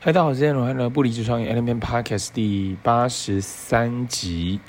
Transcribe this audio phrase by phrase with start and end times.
[0.00, 4.60] 嗨，大家好，我是罗汉的不离职创业 Element Podcast 第八十三集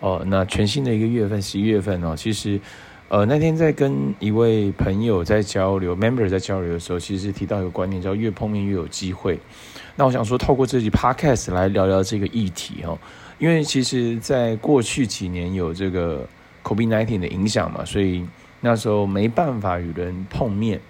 [0.00, 0.24] 哦。
[0.26, 2.58] 那全新的一个月份，十一月份哦，其实
[3.10, 9.38] 呃那天在跟一位朋友在交流，member 在交流的时候，其实提到一个观念，叫越碰面越有机会。
[9.94, 12.98] 那我想说，透过这集 Podcast 来聊聊这个议题哦，
[13.38, 16.26] 因为其实在过去几年有这个
[16.62, 18.26] COVID-19 的影响嘛，所以
[18.62, 20.80] 那时候没办法与人碰面。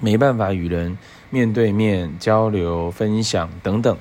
[0.00, 0.96] 没办法与人
[1.30, 3.96] 面对面交流、分享等等，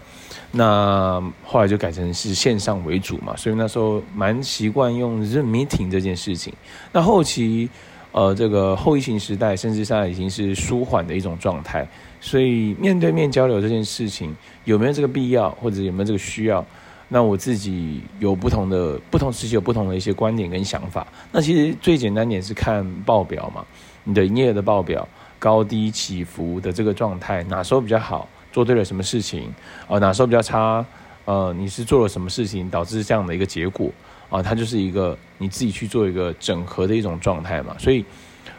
[0.51, 6.53] 那后来就改成是线上为主嘛，所以那时候蛮习惯用 Zoom meeting 这件事情。
[6.91, 7.69] 那后期，
[8.11, 11.87] 呃，这个后疫情时代，甚至现在已经是舒缓的一种状态，
[12.19, 16.63] 所以面对面交流这件事情有没有这个必要，或者有没有这个需要？
[17.07, 21.05] 那我自己有不同的不同时期有不同的一些观点跟想法。
[21.31, 23.63] 那其实最简单点是看报表嘛，
[24.03, 25.07] 你的营业的报表。
[25.43, 29.53] 高低起伏的这个状态，哪时候比较好，做对了什么事情，
[29.89, 30.85] 啊，哪时候比较差，
[31.25, 33.91] 呃，你是做了什么事情导致这样的一个结果，
[34.29, 37.75] 啊，它就是一个你自己去做一个整合的一种状态嘛。
[37.77, 38.05] 所以，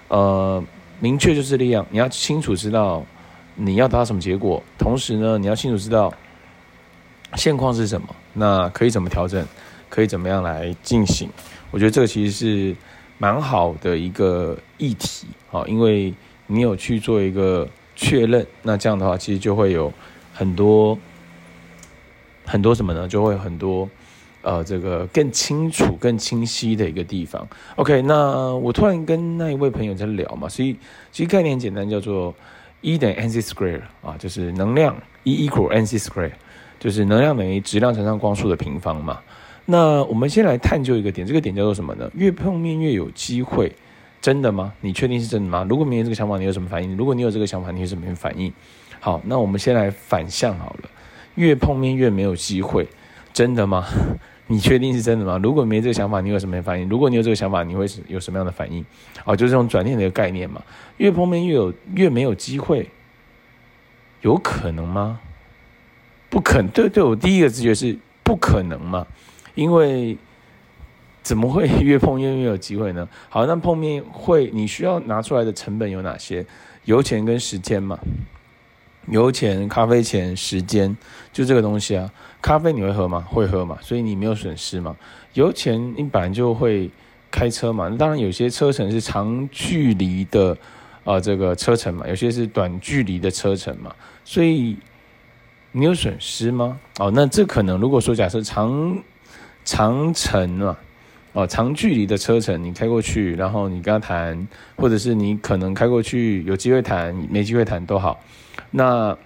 [0.08, 0.62] 呃，
[1.00, 3.02] 明确就是这样，你要清楚知道
[3.54, 6.12] 你要达到什么结果，同时呢，你要清楚知道
[7.34, 9.42] 现况是什么，那可以怎么调整，
[9.88, 11.30] 可以怎么样来进行。
[11.70, 12.76] 我觉得这个其实是
[13.16, 16.12] 蛮好的一个议题，啊，因为。
[16.46, 19.92] 你有去做一个确认，那这样的话，其实就会有
[20.32, 20.98] 很多
[22.44, 23.08] 很多什么呢？
[23.08, 23.88] 就会很多
[24.42, 27.48] 呃，这个更清楚、更清晰的一个地方。
[27.76, 30.76] OK，那我突然跟那一位朋友在聊嘛，所以
[31.10, 32.34] 其实概念简单，叫做
[32.82, 36.32] E 等于 n c square 啊，就是能量 E equal n c square，
[36.78, 39.18] 就是能量等于质量乘上光速的平方嘛。
[39.64, 42.10] 那我们先来探究一个点，这个点叫做什么呢？
[42.14, 43.74] 越碰面越有机会。
[44.24, 44.72] 真的吗？
[44.80, 45.66] 你确定是真的吗？
[45.68, 46.96] 如果没有这个想法，你有什么反应？
[46.96, 48.50] 如果你有这个想法，你有什么反应？
[48.98, 50.88] 好，那我们先来反向好了。
[51.34, 52.88] 越碰面越没有机会，
[53.34, 53.84] 真的吗？
[54.48, 55.38] 你确定是真的吗？
[55.42, 56.88] 如果没这个想法，你有什么反应？
[56.88, 58.82] 如果你有这个想法，你会有什么样的反应？
[59.26, 60.62] 哦，就是这种转念的一个概念嘛。
[60.96, 62.88] 越碰面越有越没有机会，
[64.22, 65.20] 有可能吗？
[66.30, 66.68] 不可能。
[66.68, 69.06] 对对，我第一个直觉是不可能嘛，
[69.54, 70.16] 因为。
[71.24, 73.08] 怎么会越碰越越有机会呢？
[73.28, 76.46] 好，那碰面会你需要拿出来的成本有哪些？
[76.84, 77.98] 油钱跟时间嘛。
[79.08, 80.94] 油钱、咖啡钱、时间，
[81.32, 82.10] 就这个东西啊。
[82.42, 83.26] 咖啡你会喝吗？
[83.28, 84.94] 会喝嘛，所以你没有损失嘛。
[85.32, 86.90] 油钱你本来就会
[87.30, 90.52] 开车嘛，当然有些车程是长距离的
[91.04, 94.76] 啊、呃，这个车程嘛，有些是短距离的车程嘛，所以
[95.72, 96.78] 你有损失吗？
[96.98, 98.98] 哦，那这可能如果说假设长
[99.64, 100.78] 长程啊。
[101.34, 108.20] 哦，长距离的车程你开过去，然后你跟他谈，或者是你可能开过去有机会谈，没机会谈都好。
[108.70, 109.16] 那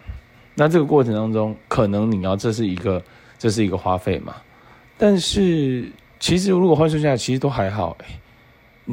[0.55, 3.03] 那这个过程当中，可能你要这是一个
[3.39, 4.35] 这是一个花费嘛？
[4.97, 5.85] 但是
[6.19, 7.95] 其实如果换算下来，其实都还好，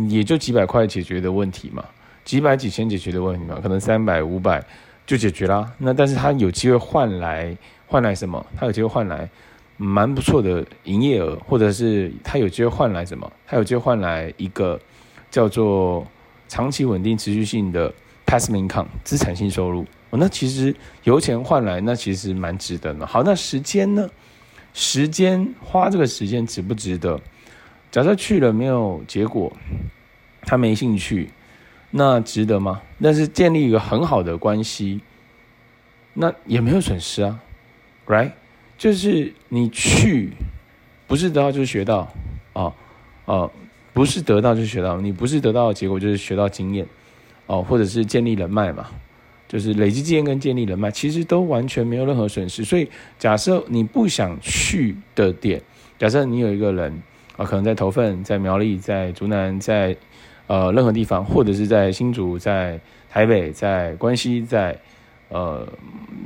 [0.10, 1.86] 也就几百块解决的问题嘛，
[2.26, 4.62] 几百几千解决的问题嘛，可能三百五百
[5.06, 5.72] 就解决啦。
[5.78, 8.46] 那但是他有机会换来换来什么？
[8.58, 9.30] 他有机会换来。
[9.78, 13.32] 蛮不错的营业额，或者是他有机会换来什么？
[13.46, 14.80] 他有机会换来一个
[15.30, 16.06] 叫做
[16.48, 17.94] 长期稳定持续性的
[18.26, 19.86] passive income 资产性收入。
[20.12, 23.06] 哦，那其实油钱换来，那其实蛮值得的。
[23.06, 24.10] 好，那时间呢？
[24.74, 27.20] 时间花这个时间值不值得？
[27.92, 29.52] 假设去了没有结果，
[30.42, 31.32] 他没兴趣，
[31.92, 32.82] 那值得吗？
[33.02, 35.00] 但是建立一个很好的关系，
[36.14, 37.40] 那也没有损失啊
[38.06, 38.32] ，right？
[38.78, 40.32] 就是你去，
[41.08, 42.12] 不是得到就是学到，
[42.54, 42.74] 哦、
[43.24, 43.52] 哦，
[43.94, 46.86] 不是得到就是学到，你不是得到的结果就是学到经验，
[47.48, 48.88] 哦，或者是建立人脉嘛，
[49.48, 52.66] 就是累积经验跟建立人脉，其实都完全没有任何损失。
[52.66, 55.62] 所以假设你不想去的点，
[55.98, 57.02] 假设你有一个人
[57.38, 59.96] 啊、可能在头份、在苗栗、在竹南、在
[60.48, 64.78] 呃任何地方，或者是在新竹、在台北、在关西、在。
[65.36, 65.68] 呃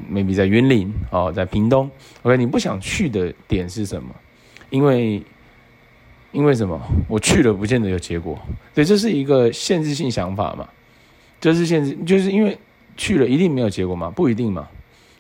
[0.08, 1.90] ，maybe 在云林哦，在屏东
[2.22, 4.10] ，OK，你不想去的点是什么？
[4.70, 5.24] 因为，
[6.32, 6.80] 因为什么？
[7.08, 8.38] 我去了不见得有结果，
[8.72, 10.70] 对，这是一个限制性想法嘛，
[11.42, 12.56] 这是限制，就是因为
[12.96, 14.12] 去了一定没有结果嘛？
[14.12, 14.68] 不一定嘛，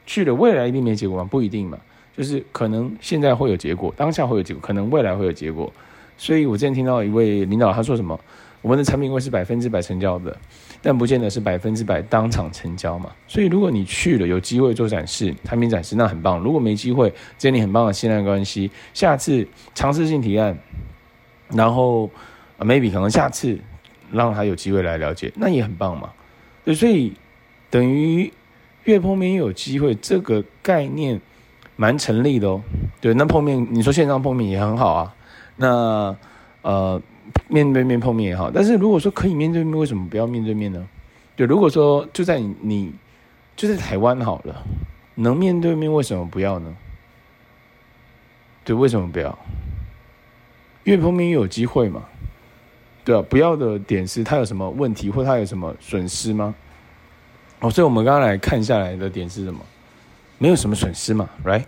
[0.05, 1.23] 去了未来一定没结果吗？
[1.23, 1.75] 不一定嘛，
[2.15, 5.73] 就是可能现在会有结果，当下会有结果，可能未来会有结果，
[6.15, 8.19] 所以我之前听到一位领导他说什么？
[8.61, 10.35] 我们的产品会是百分之百成交的，
[10.81, 13.09] 但不见得是百分之百当场成交嘛。
[13.27, 16.39] 所以如果你去了，有机会做展示、产品展示，那很棒。
[16.39, 20.57] 如果没机会，建立很棒的信赖关系，下次尝试性提案，
[21.49, 22.09] 然后
[22.59, 23.57] maybe 可能下次
[24.11, 26.09] 让他有机会来了解，那也很棒嘛。
[26.65, 27.13] 对，所以
[27.69, 28.31] 等于
[28.83, 31.21] 越碰面越有机会，这个概念
[31.77, 32.61] 蛮成立的哦。
[32.99, 35.15] 对，那碰面你说线上碰面也很好啊。
[35.55, 36.15] 那
[36.61, 37.01] 呃，
[37.47, 40.87] 面对面碰面也好，但是如果说可以面对面，为什么不要面对面呢？
[41.35, 42.91] 对，如果说就在你
[43.55, 44.63] 就在台湾好了，
[45.15, 46.75] 能面对面为什么不要呢？
[48.63, 49.37] 对，为什么不要？
[50.83, 52.03] 月碰面又有机会嘛？
[53.05, 56.53] 对啊，不要的点是他有什么问题，或他有什么损失吗？
[57.59, 59.59] 哦，所以我们刚刚来看下来的点是什么？
[60.37, 61.65] 没有什么损失嘛，right？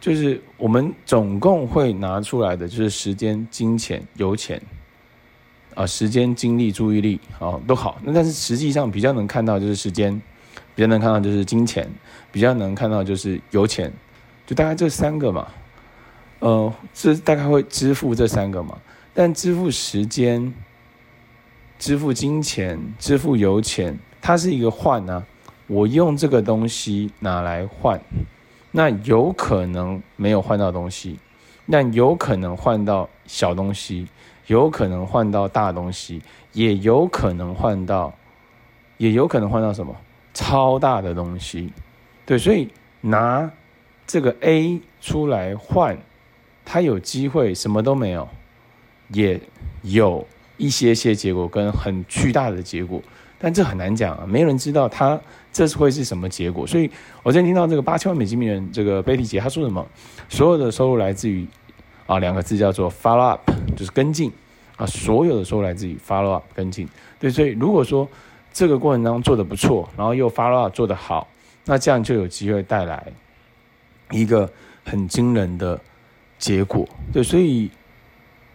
[0.00, 4.60] 就是我们总共会拿出来的就是时间、金钱、油钱
[5.76, 8.00] 啊，时间、精力、注意力啊，都好。
[8.02, 10.20] 那但是实际上比较能看到就是时间，
[10.74, 11.88] 比较能看到就是金钱，
[12.32, 13.92] 比较能看到就是油钱，
[14.46, 15.46] 就大概这三个嘛。
[16.38, 18.76] 呃，这大概会支付这三个嘛。
[19.12, 20.52] 但支付时间、
[21.78, 25.24] 支付金钱、支付油钱，它是一个换啊。
[25.66, 28.00] 我用这个东西拿来换。
[28.70, 31.18] 那有可能没有换到东西，
[31.70, 34.06] 但有可能换到小东西，
[34.46, 36.22] 有可能换到大东西，
[36.52, 38.12] 也有可能换到，
[38.96, 39.94] 也有可能换到什么
[40.32, 41.72] 超大的东西。
[42.24, 42.68] 对，所以
[43.00, 43.50] 拿
[44.06, 45.96] 这个 A 出来换，
[46.64, 48.28] 它有机会什么都没有，
[49.08, 49.40] 也
[49.82, 50.26] 有
[50.56, 53.02] 一些些结果跟很巨大的结果。
[53.38, 55.20] 但这很难讲啊，没有人知道他
[55.52, 56.66] 这是会是什么结果。
[56.66, 56.90] 所以
[57.22, 59.86] 我今天听到这个八千万美金名人这个贝蒂姐，她说什么？
[60.28, 61.46] 所有的收入来自于
[62.06, 64.32] 啊两个字叫做 follow up，就是跟进
[64.76, 64.86] 啊。
[64.86, 66.88] 所有的收入来自于 follow up 跟进。
[67.18, 68.08] 对，所以如果说
[68.52, 71.28] 这个过程当中做得不错，然后又 follow up 做得好，
[71.64, 73.06] 那这样就有机会带来
[74.10, 74.50] 一个
[74.84, 75.80] 很惊人的
[76.38, 76.88] 结果。
[77.12, 77.70] 对，所以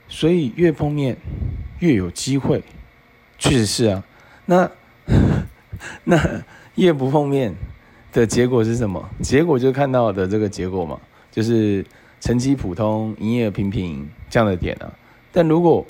[0.07, 1.17] 所以越碰面
[1.79, 2.63] 越有机会，
[3.37, 4.03] 确实是啊。
[4.45, 4.69] 那
[6.03, 6.19] 那
[6.75, 7.53] 越不碰面
[8.11, 9.09] 的结果是什么？
[9.21, 10.99] 结果就看到的这个结果嘛，
[11.31, 11.85] 就是
[12.21, 14.89] 成绩普通、营业额平平这样的点啊。
[15.33, 15.85] 但如果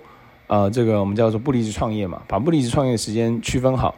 [0.48, 3.94] 呃这个我们叫做不离职创业嘛，把不离职创业的时间区分好，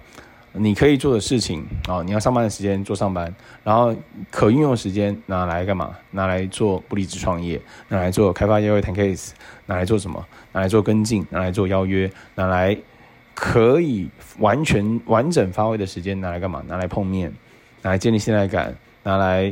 [0.52, 3.34] 你可以做的事情啊、你要上班的时间做上班，
[3.64, 3.96] 然后
[4.30, 5.92] 可运用的时间拿来干嘛？
[6.12, 9.32] 拿来做不离职创业，拿来做开发邀约谈 case，
[9.68, 10.26] 拿来做什么？
[10.52, 12.78] 拿来做跟进，拿来做邀约，拿来。
[13.36, 14.08] 可以
[14.38, 16.64] 完全完整发挥的时间拿来干嘛？
[16.68, 17.34] 拿来碰面，
[17.82, 19.52] 拿来建立信赖感，拿来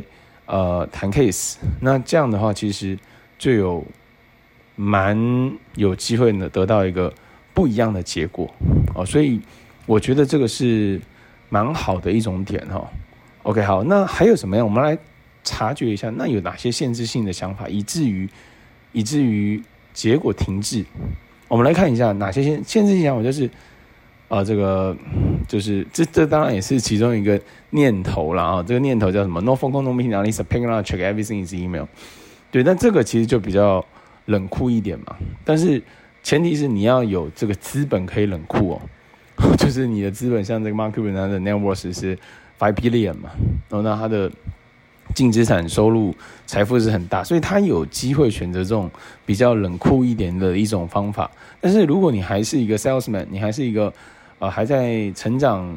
[0.52, 1.56] 呃谈 case。
[1.80, 2.98] 那这样的话，其实
[3.38, 3.82] 就有
[4.76, 5.16] 蛮
[5.76, 7.10] 有机会呢，得到一个
[7.54, 8.52] 不一样的结果
[8.94, 9.04] 哦。
[9.06, 9.40] 所以
[9.86, 11.00] 我觉得这个是
[11.48, 12.86] 蛮好的一种点哈。
[13.44, 14.66] OK，好，那还有什么样？
[14.66, 14.98] 我们来
[15.42, 18.28] 察觉一下，那有哪些限制性的想法，以至于
[18.92, 19.62] 以至于
[19.94, 20.84] 结果停滞？
[21.48, 23.48] 我们来看一下哪些限限制性想法，就是。
[24.32, 24.96] 啊，这个
[25.46, 27.38] 就是这这当然也是其中一个
[27.68, 28.64] 念头了啊。
[28.66, 31.86] 这个念头叫什么？No phone call, no meeting, unless I pick up, check everything is email。
[32.50, 33.84] 对，但这个其实就比较
[34.24, 35.14] 冷酷一点嘛。
[35.44, 35.82] 但是
[36.22, 38.80] 前提是你要有这个资本可以冷酷哦，
[39.58, 42.16] 就是你的资本像这个 Mark Cuban 的 net worth 是
[42.58, 43.28] five billion 嘛，
[43.68, 44.32] 然后那他的
[45.14, 46.14] 净资产收入
[46.46, 48.90] 财富是很大，所以他有机会选择这种
[49.26, 51.30] 比较冷酷一点的一种方法。
[51.60, 53.92] 但是如果你还是一个 salesman，你还是一个
[54.42, 55.72] 呃，还在成长、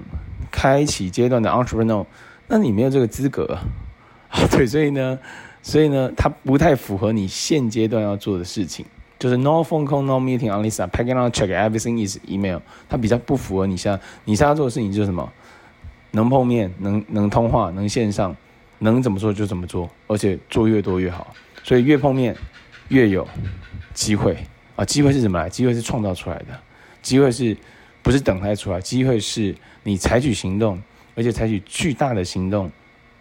[0.49, 2.03] 开启阶段的 entrepreneur，
[2.47, 3.55] 那你没有这个资格。
[4.49, 5.19] 对，所以呢，
[5.61, 8.83] 所以呢，它不太符合你现阶段要做的事情，
[9.19, 12.59] 就是 no phone call, no meeting, only packing out check, everything is email。
[12.89, 15.31] 它比较不符合你现在你现在做的事情，就是什么？
[16.09, 18.35] 能碰面，能能通话，能线上，
[18.79, 21.35] 能怎么做就怎么做，而且做越多越好。
[21.61, 22.35] 所以越碰面
[22.87, 23.27] 越有
[23.93, 24.35] 机会
[24.75, 24.83] 啊！
[24.83, 25.47] 机会是什么来？
[25.47, 26.59] 机会是创造出来的，
[27.03, 27.55] 机会是。
[28.05, 30.79] 不是等待出来，机会是你采取行动，
[31.15, 32.71] 而且采取巨大的行动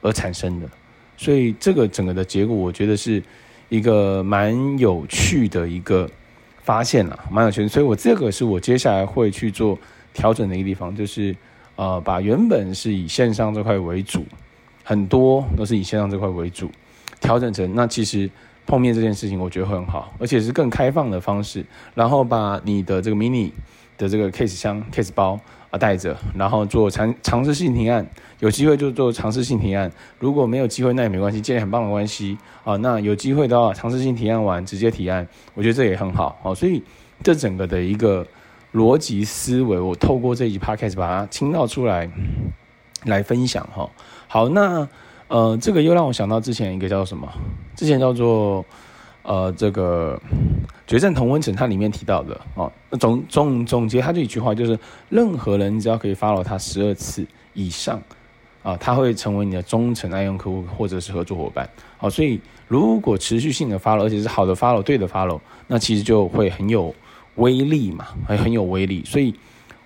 [0.02, 0.68] 而产生的。
[1.16, 3.22] 所以这个整个的结果，我觉得是
[3.70, 6.06] 一个蛮有趣的一个
[6.62, 7.66] 发现啦， 蛮有趣。
[7.66, 9.78] 所以我这个是我接下来会去做
[10.12, 11.34] 调整的一个地方，就是
[11.76, 14.26] 呃，把原本是以线上这块为主，
[14.82, 16.70] 很多都是以线上这块为主，
[17.22, 18.28] 调整成那其实
[18.66, 21.64] 碰面这件事情，我觉得很好，而且是更开放的方式，
[21.94, 23.50] 然后把你的这个 mini。
[23.96, 25.38] 的这个 case 箱、case 包
[25.70, 28.06] 啊带着，然后做尝尝试性提案，
[28.40, 29.90] 有机会就做尝试性提案。
[30.18, 32.76] 如果没有机会，那也没关系，建立很棒的关系啊。
[32.76, 36.54] 那有机会的话，尝试性提案完直接提案，我觉得这也很好啊。
[36.54, 36.82] 所以
[37.22, 38.26] 这整个的一个
[38.72, 42.10] 逻辑思维，我透过这一集 podcast 把它倾倒出来
[43.04, 43.88] 来分享哈。
[44.26, 44.88] 好，那
[45.28, 47.28] 呃，这个又让我想到之前一个叫做什么？
[47.76, 48.64] 之前叫做。
[49.26, 50.20] 呃，这个
[50.86, 58.00] 决战同温层，它里面提到的哦，总总总结，它这一句话就是：任何人只要可以 follow 他十二次以上，
[58.62, 61.68] 啊，他会成为你的忠诚爱用客户或者是合作伙伴。
[61.96, 62.38] 好，所以
[62.68, 66.94] 如果持续性的 follow，而且是好的 follow，对的 follow，那其实就会很有
[67.36, 69.02] 威力嘛，还很有威力。
[69.06, 69.34] 所以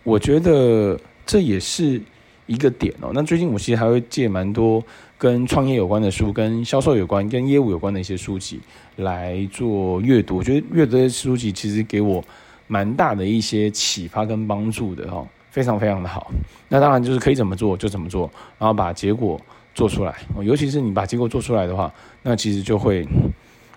[0.02, 2.02] 我觉得这也是
[2.48, 3.12] 一个点哦。
[3.14, 4.82] 那最近我其实还会借蛮多
[5.16, 8.58] 跟创业有关的书、跟销售有关、跟业务有关的一些书籍
[8.96, 10.38] 来做阅读。
[10.38, 12.24] 我觉得阅读这些书籍其实给我
[12.66, 15.24] 蛮大的一些启发跟帮助的哈。
[15.50, 16.30] 非常非常的好，
[16.68, 19.40] 那当然就是可以怎么做就怎么做，然后把结果
[19.74, 20.14] 做出来。
[20.42, 23.04] 尤其是你把结果做出来的话，那其实就会，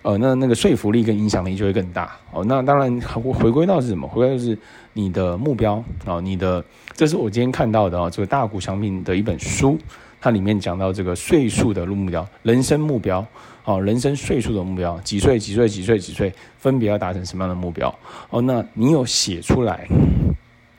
[0.04, 2.18] 呃，那那个说服力跟影响力就会更大。
[2.32, 4.08] 哦，那当然回归到是什么？
[4.08, 4.58] 回归到是
[4.94, 9.78] 你的目标哦，你的这是我今天看到的啊，这个大谷翔平的一本书，
[10.20, 13.26] 它里面讲到这个岁数的目标，人生目标，
[13.64, 17.94] 哦，人生岁数的目标，几岁几岁几岁几岁，分别要达成什么样的目标？
[18.30, 19.88] 哦，那你有写出来？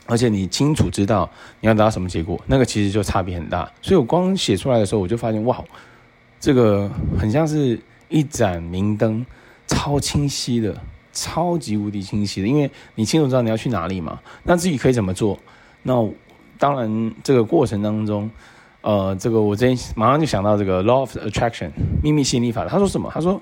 [0.07, 3.71] 而且你清楚知道你要达到什么结果，那个其实就差别很大。
[3.81, 5.63] 所以我光写出来的时候，我就发现哇，
[6.41, 7.79] 这个很像是
[8.13, 9.25] 一盏明灯，
[9.67, 10.77] 超清晰的，
[11.13, 12.47] 超级无敌清晰的。
[12.47, 15.39] 因为你清楚知道你要去哪里嘛，那自己可以怎么做？
[15.83, 15.95] 那
[16.59, 18.31] 当然这个过程当中，
[18.83, 21.71] 呃，这个我之前马上就想到这个 Law of Attraction
[22.03, 22.69] 秘密吸引力法。
[22.69, 23.11] 他说什么？
[23.13, 23.41] 他说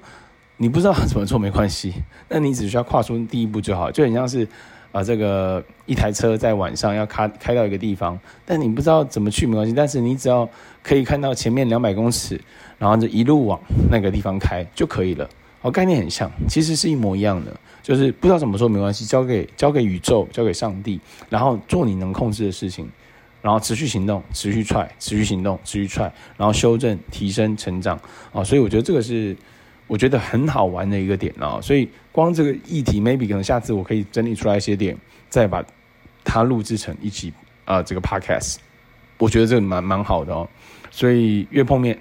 [0.56, 1.92] 你不知道怎么做没关系，
[2.28, 4.46] 那你只需要跨出第一步就好，就很像是。
[4.92, 10.49] 啊，这个一台车在晚上要开开到一个地方，但你不知道怎么去没关系，但是你只要
[10.82, 12.40] 可以看到前面两百公尺，
[12.76, 15.28] 然后就一路往那个地方开就可以了。
[15.62, 22.90] 哦，概念很像，其实是一模一样的，就是不知道怎么说没关系，交给交给宇宙，交给上帝，然后做你能控制的事情，
[23.42, 27.97] 然后持续行动，持续 try，持续行动，持续 try，然后修正、提升、成长。
[28.32, 29.37] 啊，所以我觉得这个是。
[29.90, 34.97] 我觉得很好玩的一个点哦，所以光这个议题，maybe 可能下次我可以整理出来一些点，
[35.28, 35.64] 再把
[36.23, 37.32] 它录制成一集
[37.64, 38.59] 啊、呃，这个 podcast，
[39.18, 40.49] 我觉得这个蛮蛮好的哦。
[40.92, 41.99] 所以越碰面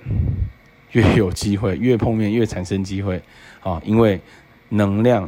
[0.91, 3.19] 越有机会，越碰面越产生机会
[3.63, 4.22] 啊，因为
[4.69, 5.27] 能量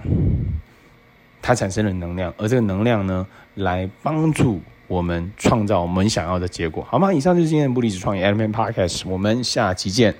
[1.42, 3.26] 它产生了能量，而这个能量呢，
[3.56, 7.12] 来帮助我们创造我们想要的结果，好吗？
[7.12, 10.14] 以上就是今天的不离职创业 Element Podcast，我们下期见。